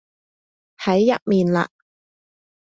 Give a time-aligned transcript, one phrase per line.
[0.79, 1.69] 喺入面嘞